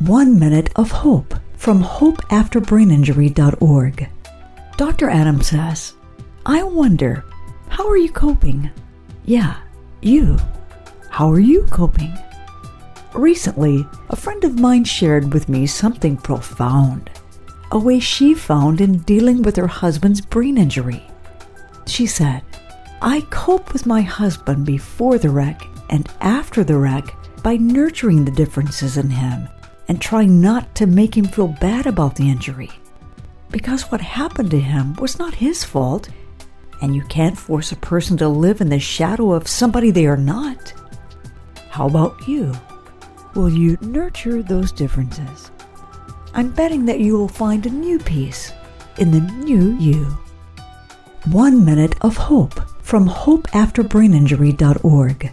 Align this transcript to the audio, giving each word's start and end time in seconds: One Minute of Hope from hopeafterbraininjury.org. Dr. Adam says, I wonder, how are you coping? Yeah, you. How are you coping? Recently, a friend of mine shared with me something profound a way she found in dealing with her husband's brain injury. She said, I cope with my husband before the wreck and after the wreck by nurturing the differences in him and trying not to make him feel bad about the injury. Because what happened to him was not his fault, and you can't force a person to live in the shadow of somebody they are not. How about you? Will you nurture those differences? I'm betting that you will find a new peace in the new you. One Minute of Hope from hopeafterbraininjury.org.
One 0.00 0.36
Minute 0.38 0.70
of 0.76 0.90
Hope 0.90 1.34
from 1.58 1.82
hopeafterbraininjury.org. 1.84 4.08
Dr. 4.78 5.10
Adam 5.10 5.42
says, 5.42 5.92
I 6.46 6.62
wonder, 6.62 7.22
how 7.68 7.86
are 7.86 7.98
you 7.98 8.10
coping? 8.10 8.70
Yeah, 9.26 9.58
you. 10.00 10.38
How 11.10 11.30
are 11.30 11.38
you 11.38 11.66
coping? 11.66 12.14
Recently, 13.12 13.86
a 14.08 14.16
friend 14.16 14.42
of 14.44 14.58
mine 14.58 14.84
shared 14.84 15.34
with 15.34 15.50
me 15.50 15.66
something 15.66 16.16
profound 16.16 17.10
a 17.70 17.78
way 17.78 18.00
she 18.00 18.32
found 18.32 18.80
in 18.80 19.00
dealing 19.00 19.42
with 19.42 19.56
her 19.56 19.66
husband's 19.66 20.22
brain 20.22 20.56
injury. 20.56 21.06
She 21.86 22.06
said, 22.06 22.42
I 23.02 23.20
cope 23.28 23.74
with 23.74 23.84
my 23.84 24.00
husband 24.00 24.64
before 24.64 25.18
the 25.18 25.28
wreck 25.28 25.68
and 25.90 26.08
after 26.22 26.64
the 26.64 26.78
wreck 26.78 27.14
by 27.42 27.58
nurturing 27.58 28.24
the 28.24 28.30
differences 28.30 28.96
in 28.96 29.10
him 29.10 29.46
and 29.90 30.00
trying 30.00 30.40
not 30.40 30.72
to 30.76 30.86
make 30.86 31.16
him 31.16 31.24
feel 31.24 31.48
bad 31.48 31.84
about 31.84 32.14
the 32.14 32.30
injury. 32.30 32.70
Because 33.50 33.90
what 33.90 34.00
happened 34.00 34.52
to 34.52 34.60
him 34.60 34.94
was 34.94 35.18
not 35.18 35.34
his 35.34 35.64
fault, 35.64 36.08
and 36.80 36.94
you 36.94 37.02
can't 37.06 37.36
force 37.36 37.72
a 37.72 37.76
person 37.76 38.16
to 38.18 38.28
live 38.28 38.60
in 38.60 38.68
the 38.68 38.78
shadow 38.78 39.32
of 39.32 39.48
somebody 39.48 39.90
they 39.90 40.06
are 40.06 40.16
not. 40.16 40.72
How 41.70 41.88
about 41.88 42.28
you? 42.28 42.52
Will 43.34 43.50
you 43.50 43.76
nurture 43.80 44.44
those 44.44 44.70
differences? 44.70 45.50
I'm 46.34 46.52
betting 46.52 46.86
that 46.86 47.00
you 47.00 47.18
will 47.18 47.26
find 47.26 47.66
a 47.66 47.70
new 47.70 47.98
peace 47.98 48.52
in 48.98 49.10
the 49.10 49.22
new 49.44 49.76
you. 49.78 50.04
One 51.32 51.64
Minute 51.64 51.96
of 52.02 52.16
Hope 52.16 52.60
from 52.80 53.08
hopeafterbraininjury.org. 53.08 55.32